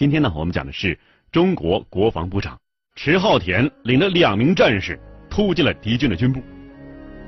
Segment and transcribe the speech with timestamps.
[0.00, 0.98] 今天呢，我们讲的是
[1.30, 2.58] 中国国防部长
[2.96, 6.42] 迟浩田领着两名战士突进了敌军的军部，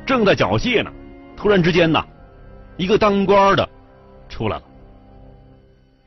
[0.07, 0.91] 正在缴械呢，
[1.37, 2.03] 突然之间呢，
[2.79, 3.69] 一个当官的
[4.27, 4.63] 出来了，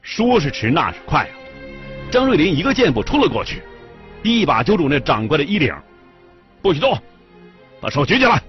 [0.01, 1.33] 说是迟，那是快啊！
[2.09, 3.61] 张瑞林一个箭步冲了过去，
[4.23, 5.71] 一把揪住那长官的衣领，
[6.63, 6.97] 不许动，
[7.79, 8.41] 把手举起来。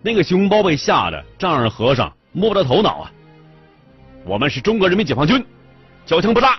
[0.00, 3.12] 那个熊包被吓得丈二和尚摸不着头脑啊！
[4.24, 5.44] 我们是中国人民解放军。
[6.04, 6.58] 交枪不杀。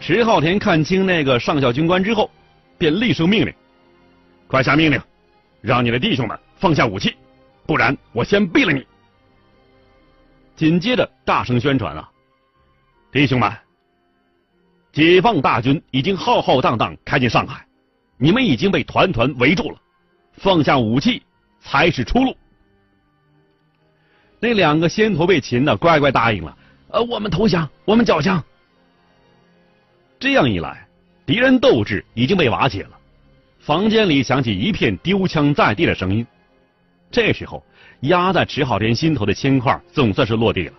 [0.00, 2.30] 迟浩田看清那个上校军官之后，
[2.76, 3.54] 便厉声命令
[4.46, 5.00] ：“快下命令，
[5.62, 7.16] 让你的弟兄们放下武器，
[7.66, 8.86] 不然我先毙了你！”
[10.54, 12.08] 紧接着大声宣传啊
[13.10, 13.50] ：“弟兄们，
[14.92, 17.66] 解放大军已经浩浩荡荡开进上海，
[18.18, 19.78] 你们已经被团团围住了，
[20.34, 21.22] 放下武器
[21.60, 22.36] 才是出路。”
[24.38, 26.54] 那两个先头被擒的乖乖答应了。
[26.94, 28.40] 呃，我们投降，我们缴枪。
[30.20, 30.86] 这样一来，
[31.26, 32.90] 敌人斗志已经被瓦解了。
[33.58, 36.24] 房间里响起一片丢枪在地的声音。
[37.10, 37.66] 这时候，
[38.02, 40.74] 压在迟浩田心头的铅块总算是落地了。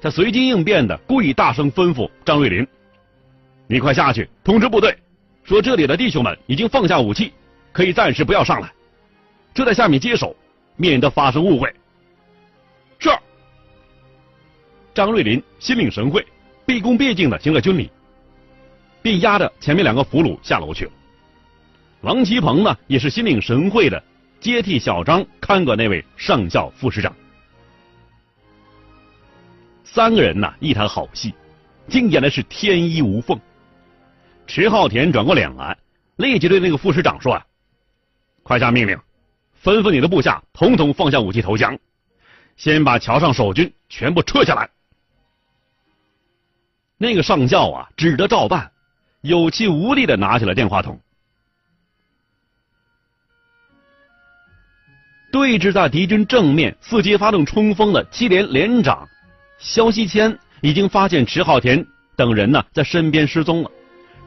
[0.00, 2.64] 他随机应变的故意大声吩咐张瑞林
[3.66, 4.96] ：“你快下去通知部队，
[5.42, 7.32] 说这里的弟兄们已经放下武器，
[7.72, 8.72] 可以暂时不要上来，
[9.52, 10.36] 就在下面接手，
[10.76, 11.74] 免得发生误会。”
[13.00, 13.10] 是。
[14.98, 16.26] 张瑞林心领神会，
[16.66, 17.88] 毕恭毕敬的行了军礼，
[19.00, 20.90] 并押着前面两个俘虏下楼去了。
[22.00, 24.02] 王其鹏呢，也是心领神会的
[24.40, 27.14] 接替小张看管那位上校副师长。
[29.84, 31.32] 三个人呢，一台好戏，
[31.86, 33.38] 竟演的是天衣无缝。
[34.48, 35.78] 迟浩田转过脸来，
[36.16, 37.46] 立即对那个副师长说：“啊，
[38.42, 38.98] 快下命令，
[39.62, 41.78] 吩咐你的部下统统放下武器投降，
[42.56, 44.68] 先把桥上守军全部撤下来。”
[46.98, 48.72] 那个上校啊，只得照办，
[49.20, 51.00] 有气无力的拿起了电话筒。
[55.30, 59.06] 对峙在敌军正面，伺机发动冲锋的七连连长
[59.58, 61.86] 肖锡谦已经发现迟浩田
[62.16, 63.70] 等人呢在身边失踪了，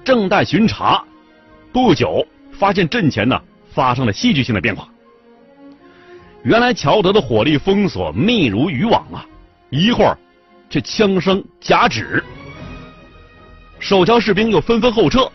[0.06, 1.04] 正待巡查，
[1.74, 3.38] 不久发现阵前呢
[3.74, 4.88] 发生了戏剧性的变化。
[6.44, 9.26] 原来乔德的火力封锁密如渔网啊，
[9.72, 10.18] 一会儿
[10.70, 12.24] 却枪声夹止。
[13.82, 15.30] 守桥士兵又纷纷后撤。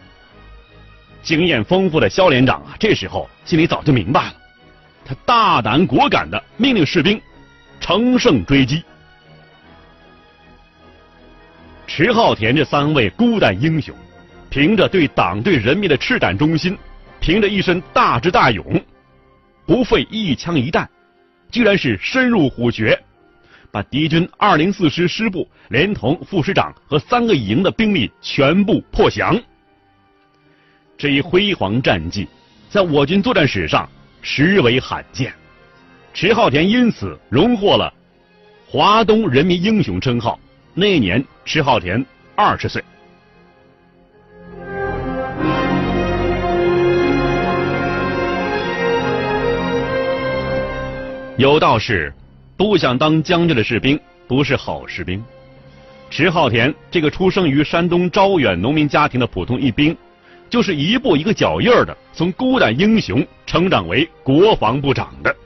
[1.23, 4.35] 经验丰富的肖连长啊，这时候心里早就明白了，
[5.05, 7.21] 他大胆果敢的命令士兵
[7.81, 8.83] 乘胜追击。
[11.89, 13.93] 迟浩田这三位孤胆英雄，
[14.49, 16.79] 凭着对党对人民的赤胆忠心，
[17.19, 18.81] 凭着一身大智大勇，
[19.67, 20.89] 不费一枪一弹，
[21.51, 22.97] 居然是深入虎穴。
[23.77, 29.39] 把敌军二零四师师部连同副师长和三个营的兵力全部破降，
[30.97, 32.27] 这一辉煌战绩
[32.71, 33.87] 在我军作战史上
[34.23, 35.31] 实为罕见。
[36.15, 37.93] 迟浩田因此荣获了
[38.67, 40.41] 华东人民英雄称号。
[40.73, 42.03] 那年，迟浩田
[42.35, 42.83] 二十岁。
[51.37, 52.11] 有道是。
[52.57, 55.23] 不想当将军的士兵不是好士兵。
[56.09, 59.95] 迟浩田这个出生于山东招远农民家庭的普通一兵，
[60.49, 65.37] 就是一步一个脚印儿的从孤胆英雄成长为国防部长的。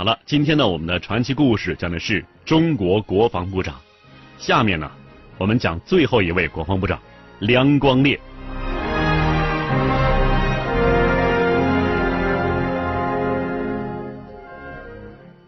[0.00, 3.78] 好了今天呢，我们的传奇故事讲的是中国国防部长。
[4.38, 4.90] 下面呢，
[5.36, 6.98] 我们讲最后一位国防部长
[7.40, 8.18] 梁光烈。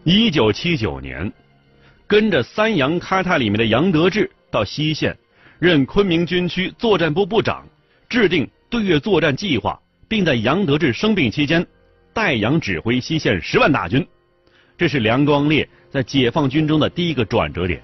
[0.03, 1.33] 一九七九年，
[2.05, 5.17] 跟着三杨开泰里面的杨得志到西线
[5.57, 7.65] 任昆明军区作战部部长，
[8.07, 11.65] 制定对越作战计划，并在杨得志生病期间
[12.13, 14.07] 代杨指挥西线十万大军，
[14.77, 17.81] 这是梁光烈在解放军中的第一个转折点，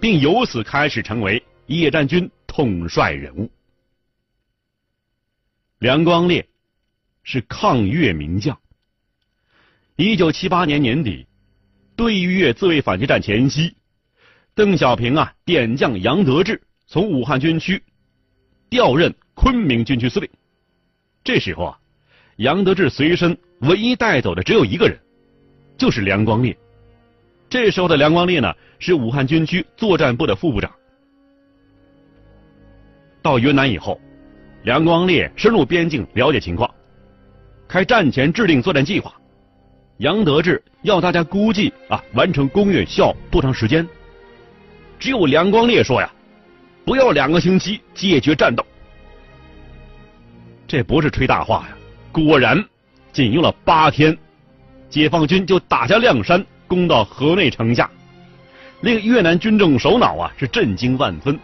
[0.00, 3.50] 并由此开始成为野战军统帅人物。
[5.78, 6.46] 梁光烈
[7.24, 8.56] 是抗越名将。
[9.96, 11.26] 一九七八年年底，
[11.96, 13.74] 对越自卫反击战前夕，
[14.54, 17.82] 邓小平啊点将杨得志从武汉军区
[18.70, 20.30] 调任昆明军区司令。
[21.24, 21.78] 这时候啊，
[22.36, 24.98] 杨得志随身唯一带走的只有一个人，
[25.76, 26.56] 就是梁光烈。
[27.48, 30.70] 这时候的梁光烈呢，是武汉军区作战部的副部长。
[33.20, 34.00] 到云南以后，
[34.64, 36.72] 梁光烈深入边境了解情况，
[37.68, 39.14] 开战前制定作战计划。
[39.98, 43.86] 杨得志要大家估计啊，完成攻略需要多长时间？
[44.98, 46.10] 只有梁光烈说呀，
[46.84, 48.64] 不要两个星期解决战斗。
[50.66, 51.76] 这不是吹大话呀！
[52.10, 52.64] 果然，
[53.12, 54.16] 仅用了八天，
[54.92, 57.90] 解放军就打下亮山，攻到河内城下，
[58.82, 61.36] 令越南军政首脑啊是震惊万分。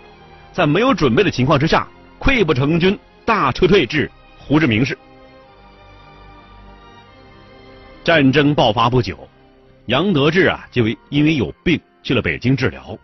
[0.53, 1.89] 在没有准备的情况之下，
[2.21, 4.99] 溃不成军，大撤退至胡志明市。
[8.05, 9.27] 战争爆发不久，
[9.87, 12.99] 杨得志啊就因为有病去了北京治疗，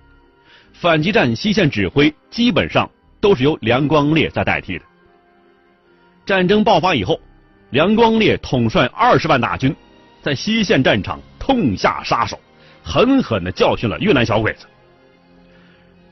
[0.74, 4.84] 反击战西线指挥基本上都是由梁光烈在代替的。
[6.26, 7.18] 战争爆发以后，
[7.70, 9.74] 梁光烈统帅二十万大军，
[10.24, 12.40] 在西线战场痛下杀手，
[12.82, 14.64] 狠狠的教训了越南小鬼子。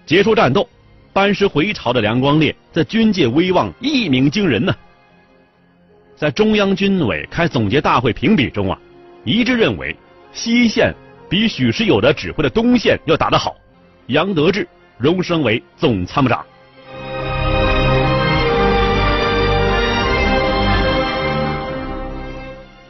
[0.04, 0.68] 结束战斗，
[1.14, 4.74] 班师回朝的梁光烈在军界威望一鸣惊人呢。
[6.14, 8.78] 在中央军委开总结大会评比中啊，
[9.24, 9.96] 一致认为
[10.34, 10.94] 西线
[11.26, 13.56] 比许世友的指挥的东线要打得好，
[14.08, 14.68] 杨得志
[14.98, 16.44] 荣升为总参谋长。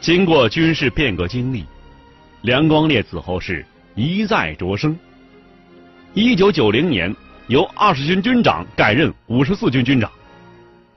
[0.03, 1.63] 经过军事变革经历，
[2.41, 3.65] 梁光烈此后是
[3.95, 4.99] 一再擢升。
[6.13, 7.15] 一九九零年，
[7.47, 10.11] 由二十军军长改任五十四军军长，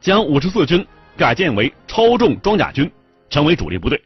[0.00, 0.84] 将五十四军。
[1.16, 2.90] 改建为超重装甲军，
[3.30, 4.02] 成为主力部队。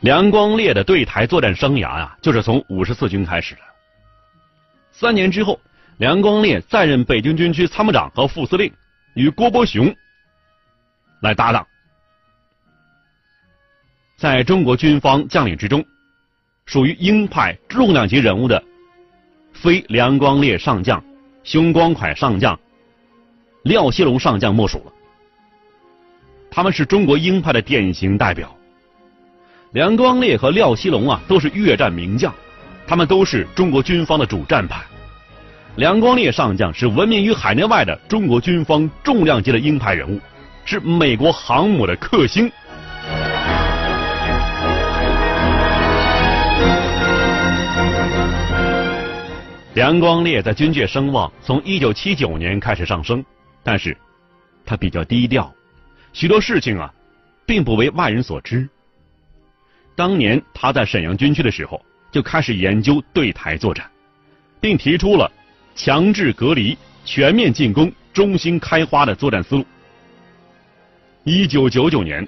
[0.00, 3.60] 梁光烈的对台作战生涯啊，就是从五十四军开始的。
[4.96, 5.60] 三年之后，
[5.98, 8.72] 梁光烈再任北京军区参谋长和副司令，
[9.14, 9.92] 与郭伯雄
[11.20, 11.66] 来搭档。
[14.16, 15.84] 在中国军方将领之中。
[16.66, 18.64] 属于鹰派重量级人物的，
[19.52, 21.04] 非梁光烈上将、
[21.42, 22.58] 熊光蒯上将、
[23.64, 24.92] 廖锡龙上将莫属了。
[26.50, 28.56] 他们是中国鹰派的典型代表。
[29.72, 32.34] 梁光烈和廖锡龙啊，都是越战名将，
[32.86, 34.82] 他们都是中国军方的主战派。
[35.76, 40.20] 梁光烈上将是闻名于海内外的中国军方重量级的鹰派人物，
[40.64, 42.50] 是美国航母的克星。
[49.74, 53.24] 梁光烈在军界声望从一九七九年开始上升，
[53.64, 53.96] 但是，
[54.64, 55.52] 他比较低调，
[56.12, 56.92] 许多事情啊，
[57.44, 58.68] 并不为外人所知。
[59.96, 63.84] 当年他在沈阳军区的时候，就开始研究对台作战，
[64.60, 65.28] 并提出了
[65.74, 69.66] 强制隔离、全面进攻、中心开花的作战思路。
[71.24, 72.24] 一九九九年，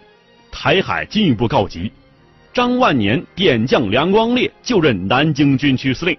[0.51, 1.93] 台海进一步告急，
[2.53, 6.19] 张万年点将梁光烈就任南京军区司令。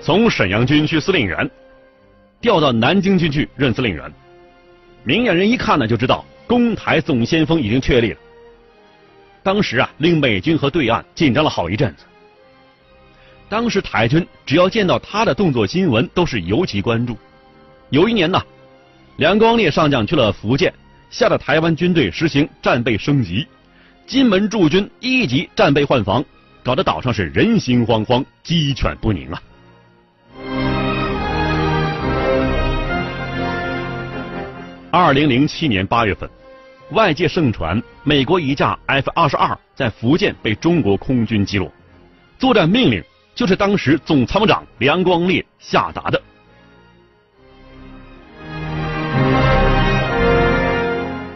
[0.00, 1.50] 从沈阳军区司令员
[2.40, 4.10] 调到南京军区任司令员，
[5.04, 8.18] 明眼人一看呢就知道攻台总先锋已经确立了。
[9.42, 12.04] 当时啊，令美军和对岸紧张了好一阵子。
[13.48, 17.16] 当时台军只要见到他的动作新闻，都是尤其关注。
[17.88, 18.40] 有一年呢，
[19.16, 20.72] 梁光烈上将去了福建，
[21.10, 23.46] 吓得台湾军队实行战备升级，
[24.06, 26.24] 金门驻军一级战备换防，
[26.62, 29.42] 搞得岛上是人心惶惶，鸡犬不宁啊。
[34.92, 36.28] 二零零七年八月份，
[36.92, 41.70] 外界盛传美国一架 F 二十二在福建被中国空军击落，
[42.36, 43.00] 作战命令
[43.32, 46.20] 就是当时总参谋长梁光烈下达的。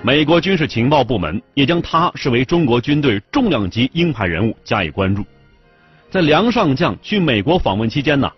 [0.03, 5.25] 美国军事情报部门也将他视为中国军队重量级鹰派人物加以关注。
[6.11, 8.31] 在梁上将去美国访问期间呢，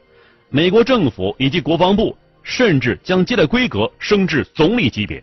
[0.51, 2.17] 美国政府以及国防部。
[2.49, 5.21] 甚至将接待规格升至总理级别，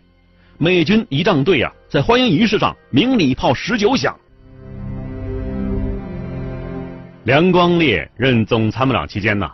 [0.56, 4.16] 美军仪仗队啊，在欢迎仪式上鸣礼炮十九响。
[7.24, 9.50] 梁光烈任总参谋长期间呢，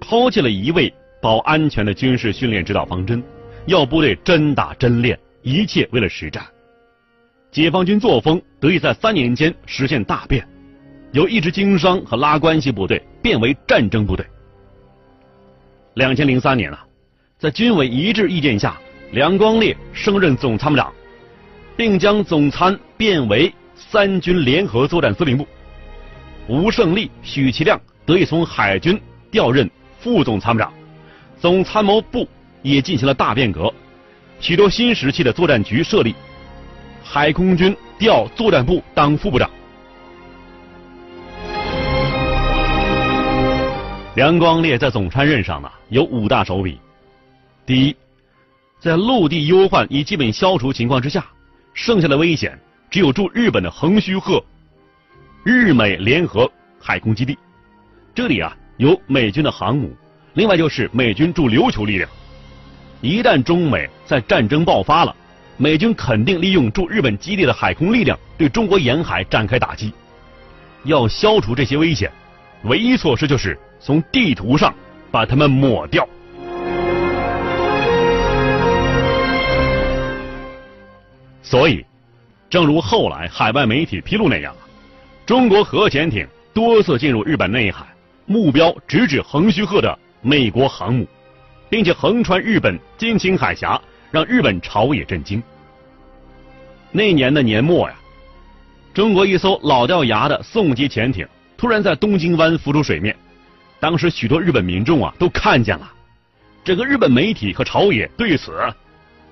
[0.00, 3.20] 抛弃了一味保安全的军事训练指导方针，
[3.66, 6.44] 要部队真打真练，一切为了实战。
[7.50, 10.46] 解放军作风得以在三年间实现大变，
[11.10, 14.24] 由一支经商和拉关系部队变为战争部队。
[15.94, 16.86] 两千零三年啊，
[17.36, 18.78] 在军委一致意见下，
[19.16, 20.92] 梁光烈升任总参谋长，
[21.74, 25.48] 并将总参变为三军联合作战司令部。
[26.46, 30.70] 吴胜利、许其亮得以从海军调任副总参谋长，
[31.40, 32.28] 总参谋部
[32.60, 33.72] 也进行了大变革，
[34.38, 36.14] 许多新时期的作战局设立，
[37.02, 39.48] 海空军调作战部当副部长。
[44.14, 46.78] 梁光烈在总参任上呢有五大手笔：
[47.64, 47.96] 第一，
[48.86, 51.26] 在陆地忧患已基本消除情况之下，
[51.74, 52.56] 剩下的危险
[52.88, 54.40] 只有驻日本的横须贺。
[55.42, 56.48] 日美联合
[56.80, 57.36] 海空基地，
[58.14, 59.92] 这里啊有美军的航母，
[60.34, 62.08] 另外就是美军驻琉球力量。
[63.00, 65.12] 一旦中美在战争爆发了，
[65.56, 69.92] 美军肯定利用驻日本基地的海空力量对中国沿海展开打击。
[70.84, 72.08] 要消除这些危险，
[72.62, 74.72] 唯一措施就是从地图上
[75.10, 76.08] 把它们抹掉。
[81.56, 81.82] 所以，
[82.50, 84.54] 正如后来海外媒体披露那样。
[85.24, 87.86] 中国核潜艇多次进入日本内海，
[88.26, 91.08] 目标直指横须贺的美国航母，
[91.70, 95.42] 并且横穿日本金青海峡，让日本朝野震惊。
[96.92, 97.96] 那年的年末呀，
[98.92, 103.16] 中国一艘老掉牙的宋级潜艇突然在东京湾浮出水面，
[103.80, 105.90] 当时许多日本民众啊都看见了，
[106.62, 108.52] 整个日本媒体和朝野对此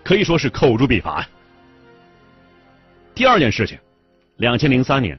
[0.02, 1.23] 可以说是口诛笔伐。
[3.14, 3.78] 第二件事情，
[4.38, 5.18] 两千零三年。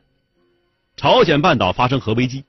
[0.97, 2.43] 朝鲜半岛发生核危机，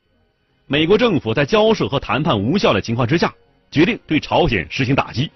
[0.66, 3.32] 美国政府在交涉和谈判无效的情况之下，
[3.70, 5.30] 决定对朝鲜实行打击。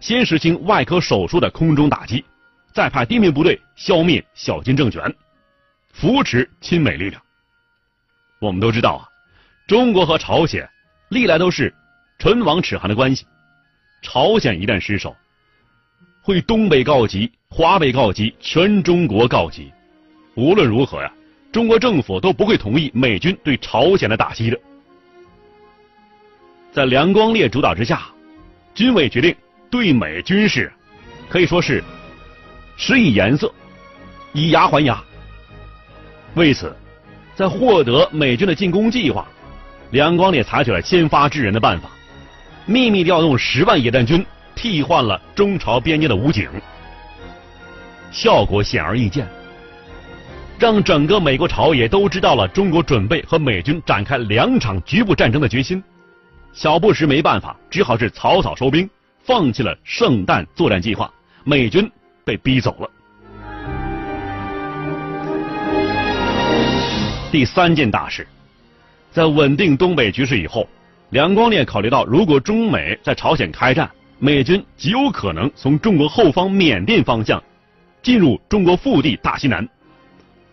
[0.00, 2.24] 先实行外科手术的空中打击，
[2.72, 5.14] 再派地面部队消灭小金政权，
[5.92, 7.20] 扶持亲美力量。
[8.40, 9.04] 我们都知道啊，
[9.66, 10.66] 中国和朝鲜
[11.10, 11.74] 历来都是
[12.18, 13.26] 唇亡齿寒的关系。
[14.00, 15.14] 朝鲜一旦失守，
[16.28, 19.72] 会东北告急，华北告急，全中国告急。
[20.34, 21.10] 无论如何呀。
[21.50, 24.60] 中国政府都不会同意美军对朝鲜的打击的。
[26.70, 28.02] 在梁光烈主导之下，
[28.74, 29.34] 军委决定
[29.70, 30.70] 对美军事
[31.30, 31.82] 可以说是
[32.76, 33.50] 施以颜色，
[34.34, 35.02] 以牙还牙。
[36.34, 36.76] 为此，
[37.34, 39.26] 在获得美军的进攻计划，
[39.92, 41.88] 梁光烈采取了先发制人的办法，
[42.66, 44.22] 秘密调动十万野战军
[44.58, 46.50] 替换了中朝边境的武警，
[48.10, 49.24] 效果显而易见。
[50.58, 55.80] 让整个美国朝野都知道了中国准备和美军展开两场局部战争的决心，
[56.52, 58.90] 小布什没办法，只好是草草收兵，
[59.22, 61.08] 放弃了圣诞作战计划，
[61.44, 61.88] 美军
[62.24, 62.90] 被逼走了。
[67.30, 68.26] 第三件大事，
[69.12, 70.68] 在稳定东北局势以后，
[71.10, 73.88] 梁光烈考虑到，如果中美在朝鲜开战，
[74.20, 77.42] 美军极有可能从中国后方缅甸方向
[78.02, 79.66] 进入中国腹地大西南。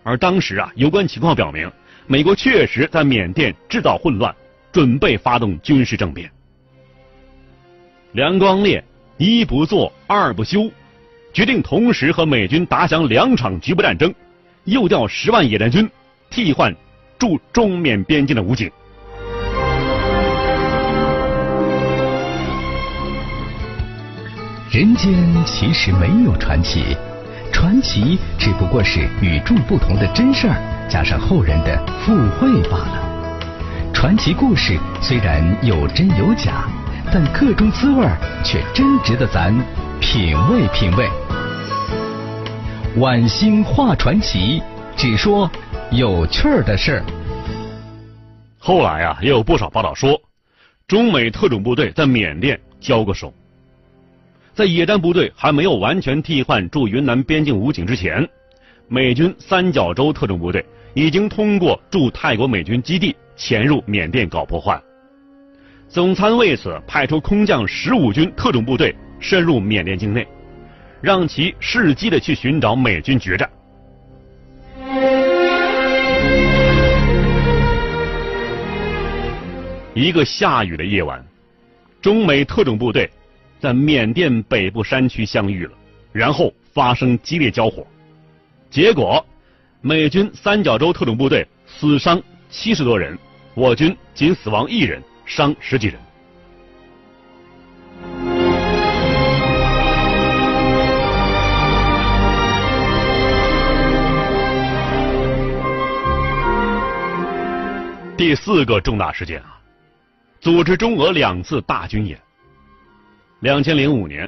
[0.03, 1.71] 而当时啊，有关情况表明，
[2.05, 4.33] 美国确实在缅甸制造混乱，
[4.71, 6.29] 准备发动军事政变。
[8.11, 8.83] 梁光烈
[9.17, 10.71] 一不做二不休，
[11.33, 14.13] 决定同时和美军打响两场局部战争，
[14.65, 15.89] 又调十万野战军
[16.29, 16.73] 替换
[17.17, 18.71] 驻中缅边境的武警。
[24.75, 25.13] 人间
[25.45, 26.97] 其实没有传奇。
[27.49, 33.91] 传奇只不过是与众不同的真事儿，加上后人的附会罢了。
[33.93, 36.67] 传奇故事虽然有真有假，
[37.09, 38.05] 但个中滋味
[38.43, 39.55] 却真值得咱
[40.01, 41.07] 品味品味。
[42.97, 44.61] 晚星画传奇，
[44.97, 45.49] 只说
[45.89, 47.03] 有趣儿的事儿。
[48.59, 50.19] 后来啊，也有不少报道说，
[50.85, 53.33] 中美特种部队在缅甸交过手。
[54.55, 58.25] 在野战部队还没有完全替换驻云南边境武警之前，
[58.87, 64.81] 美军三角洲特种部队已经通过驻泰国美军基地潜入缅甸搞破坏。
[65.89, 70.25] 总参为此派出空降十五军特种部队深入缅甸境内，
[71.01, 73.49] 让其伺机的去寻找美军决战。
[79.93, 81.21] 一个下雨的夜晚，
[82.01, 83.09] 中美特种部队。
[83.59, 85.71] 在缅甸北部山区相遇了，
[86.11, 87.85] 然后发生激烈交火，
[88.69, 89.25] 结果
[89.81, 93.17] 美军三角洲特种部队死伤七十多人，
[93.53, 95.99] 我军仅死亡一人，伤十几人。
[108.17, 109.59] 第四个重大事件啊，
[110.39, 112.17] 组织中俄两次大军演。
[113.41, 114.27] 两千零五年，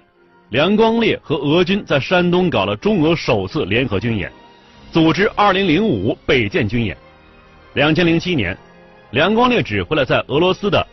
[0.49, 4.31] 梁光烈和俄军在山东搞了中俄首次联合军演，
[4.91, 6.95] 组织二零零五北建军演。
[7.73, 8.55] 两千零七年，
[9.11, 10.85] 梁光烈指挥了在俄罗斯的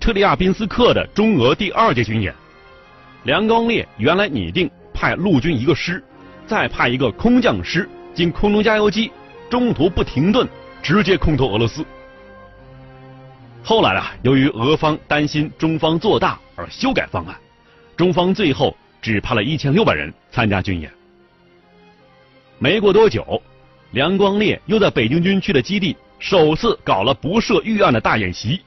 [0.00, 2.34] 特里亚宾斯克的中俄第二届军演。
[3.22, 6.02] 梁光烈原来拟定派陆军一个师，
[6.46, 9.12] 再派一个空降师进空中加油机，
[9.48, 10.46] 中途不停顿，
[10.82, 11.86] 直接空投俄罗斯。
[13.62, 17.34] 后来啊，由于俄方担心中方做大而修改方案，
[17.96, 20.90] 中方最后只派了一千六百人参加军演。
[22.58, 23.42] 没过多久，
[23.92, 28.60] 梁光烈又在北京军区的基地首次搞了不设预案的大演习，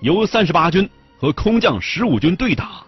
[0.00, 2.84] 由三十八军和空降十五军对打，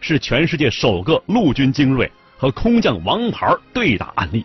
[0.00, 4.44] 是全世界首个陆军精锐和空降王牌对打案例，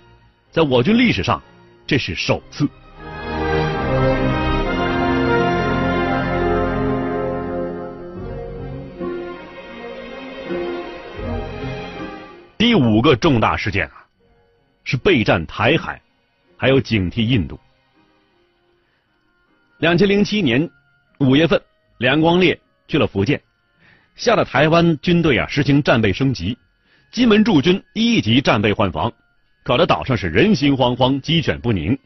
[0.51, 1.41] 在我军历史上，
[1.85, 2.67] 这是首次。
[12.79, 14.05] 五个重大事件啊，
[14.83, 16.01] 是备战台海，
[16.57, 17.59] 还有警惕印度。
[19.79, 20.69] 两千零七年
[21.19, 21.61] 五月份，
[21.97, 23.41] 梁光烈去了福建，
[24.15, 26.57] 吓得台湾军队啊实行战备升级，
[27.11, 29.11] 金门驻军一级战备换防，
[29.63, 31.97] 搞得岛上是人心惶惶、鸡犬不宁。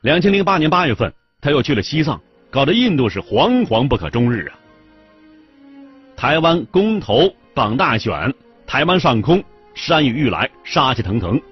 [0.00, 4.58] 两千零八年八月份，他又去了西藏，搞得印度是惶惶不可终日啊。
[6.16, 8.34] 台湾公投党大选。
[8.70, 9.42] 台湾上空
[9.74, 11.42] 山雨欲来，杀气腾腾，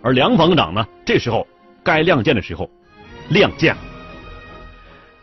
[0.00, 1.46] 而梁防长呢，这时候
[1.82, 2.70] 该亮剑的时候
[3.28, 3.76] 亮剑。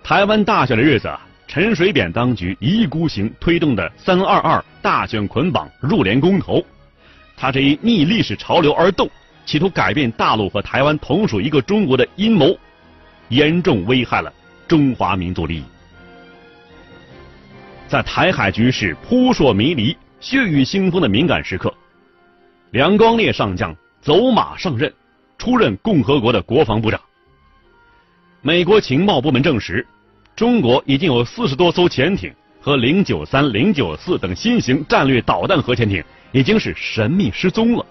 [0.03, 6.63] 台湾大选的日子啊，陈水扁当局一意孤行推动的“三二二”大选捆绑入联公投，
[7.35, 9.09] 他这一逆历史潮流而动，
[9.43, 12.55] 企图改变大陆和台湾同属一个中国的阴谋，
[13.29, 14.31] 严重危害了
[14.67, 15.63] 中华民族利益。
[17.87, 19.97] 在台海局势扑朔迷离。
[20.21, 21.73] 血雨腥风的敏感时刻，
[22.69, 24.93] 梁光烈上将走马上任，
[25.39, 27.01] 出任共和国的国防部长。
[28.43, 29.85] 美国情报部门证实，
[30.35, 32.31] 中国已经有四十多艘潜艇
[32.61, 37.83] 和零九三、零九四等新型战略导弹核潜艇已经是神秘失踪了，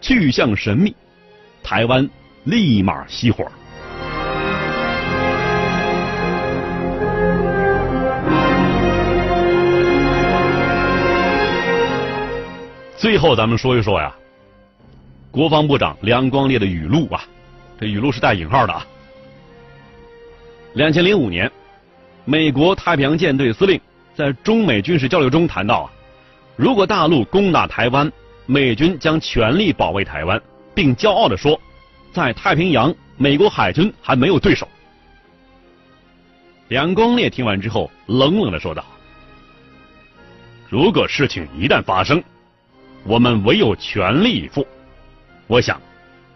[0.00, 0.96] 去向神秘。
[1.62, 2.08] 台湾
[2.44, 3.46] 立马熄火。
[13.04, 14.16] 最后，咱们说一说呀，
[15.30, 17.22] 国防部长梁光烈的语录啊，
[17.78, 18.86] 这语录是带引号的啊。
[20.72, 21.52] 两千零五年，
[22.24, 23.78] 美国太平洋舰队司令
[24.14, 25.92] 在中美军事交流中谈到啊，
[26.56, 28.10] 如果大陆攻打台湾，
[28.46, 30.40] 美军将全力保卫台湾，
[30.74, 31.60] 并骄傲的说，
[32.10, 34.66] 在太平洋，美国海军还没有对手。
[36.68, 38.82] 梁光烈听完之后，冷冷的说道
[40.70, 42.24] ：“如果事情一旦发生，”
[43.04, 44.66] 我们唯有全力以赴。
[45.46, 45.80] 我想，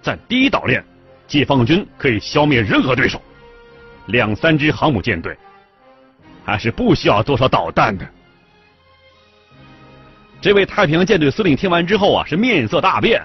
[0.03, 0.85] 在第一岛链，
[1.27, 3.21] 解放军可以消灭任何对手。
[4.07, 5.37] 两三支航母舰队，
[6.45, 8.07] 还是不需要多少导弹的。
[10.41, 13.23] 这位太平洋舰队司令听完之后啊，是面色大变，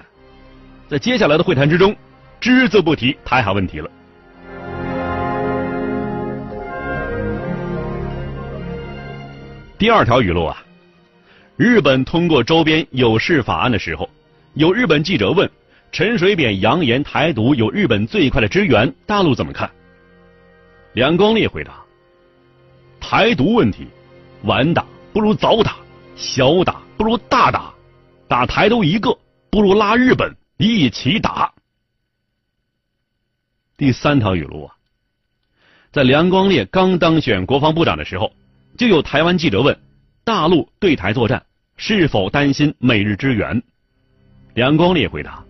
[0.88, 1.94] 在接下来的会谈之中，
[2.40, 3.90] 只字不提台海问题了。
[9.76, 10.63] 第二条语录啊。
[11.56, 14.10] 日本通过周边有事法案的时候，
[14.54, 15.48] 有日本记者问
[15.92, 19.70] 陈水扁扬言台独有日本最快的支援，大陆怎么看？
[20.94, 21.84] 梁光烈回答：
[22.98, 23.86] 台独问题，
[24.42, 25.76] 晚打不如早打，
[26.16, 27.72] 小打不如大打，
[28.26, 29.16] 打台独一个
[29.48, 31.52] 不如拉日本一起打。
[33.76, 34.74] 第三条语录啊，
[35.92, 38.32] 在梁光烈刚当选国防部长的时候，
[38.76, 39.78] 就有台湾记者问。
[40.24, 41.42] 大陆对台作战
[41.76, 43.62] 是否担心美日支援？
[44.54, 45.44] 梁光烈回答：“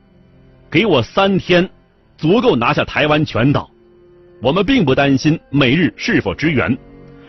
[0.69, 1.71] 给我三天，
[2.19, 3.71] 足够拿下台湾全岛。
[4.43, 6.77] 我们并不担心美日是否支援，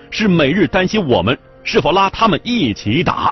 [0.09, 3.31] 是美日担心我们是否拉他们一起打。”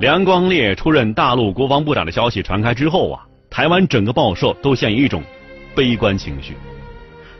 [0.00, 5.22] 梁光烈出任大陆国防部长的消息传开之后啊，台湾整个报社都陷于一种
[5.74, 6.54] 悲观情绪。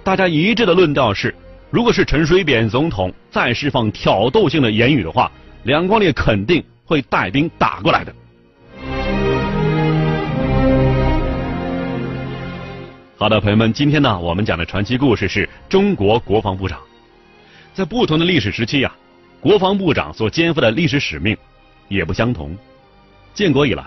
[0.04, 1.32] 大家一致的论调是，
[1.70, 5.30] 如果是陈水扁总统再释放挑逗性的言语的话，
[5.62, 8.12] 梁光烈肯定会带兵打过来的。
[13.16, 16.80] 好的，朋友们，今天呢，我们讲的传奇故事是中国国防部长。
[17.72, 18.92] 在不同的历史时期呀，
[19.40, 21.36] 国防部长所肩负的历史使命
[21.86, 22.58] 也不相同。
[23.34, 23.84] 建国以来，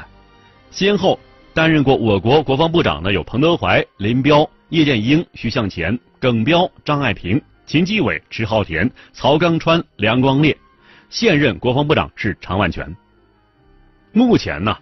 [0.71, 1.19] 先后
[1.54, 10.56] 担任过我国国防部长的有彭德怀、林彪、叶剑英、徐向前、耿彪、张爱萍、秦基伟、迟浩田、曹刚川、梁光烈。
[11.10, 12.95] 现任国防部长是常万全。
[14.12, 14.78] 目前呢，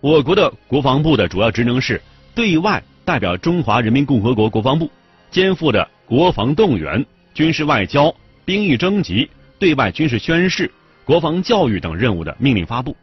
[0.00, 2.00] 我国的国防部的主要职能是
[2.34, 2.82] 对外。
[3.06, 4.90] 代表中华人民共和国国防部，
[5.30, 8.10] 肩负着国防动员、军事外交、
[8.46, 10.72] 兵役征集、对外军事宣誓、
[11.04, 12.96] 国防教育等任务的命令发布。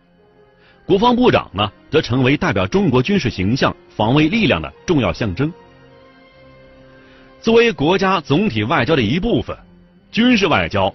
[0.88, 5.54] 国防部长呢，则成为代表中国军事形象、防卫力量的重要象征。
[7.42, 9.58] 作为国家总体外交的一部分，
[10.12, 10.94] 军事外交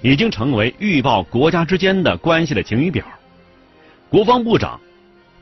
[0.00, 3.04] 已经成为预报国家之间的关系的晴雨表。
[4.08, 4.80] 国防部长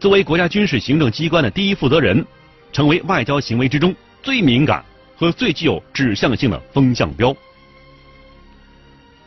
[0.01, 2.25] 作为国家军事行政机关的第一负责人。
[2.73, 4.85] 成为外交行为之中最敏感
[5.17, 7.35] 和最具有指向性的风向标。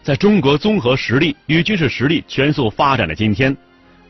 [0.04, 3.56] 在中国综合实力与军事实力全速发展的今天，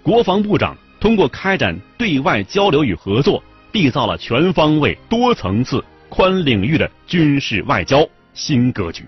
[0.04, 9.06] 国防部长通过开展对外交流与合作，缔造了全方位、多层次、宽领域的军事外交新格局。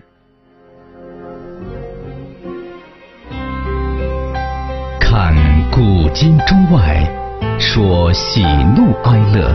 [5.00, 5.34] 看
[5.70, 7.06] 古今中外，
[7.58, 8.42] 说喜
[8.76, 9.54] 怒哀乐。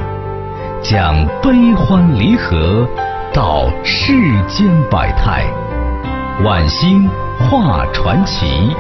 [0.84, 2.88] 讲悲欢离合，
[3.34, 4.14] 道世
[4.48, 5.44] 间百态，
[6.44, 8.76] 晚星画传奇。